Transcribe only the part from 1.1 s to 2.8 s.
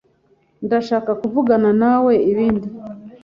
kuvugana nawe ibindi.